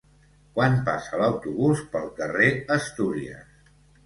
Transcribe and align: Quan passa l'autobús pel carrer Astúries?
Quan 0.53 0.77
passa 0.87 1.19
l'autobús 1.23 1.83
pel 1.93 2.09
carrer 2.21 2.49
Astúries? 2.79 3.63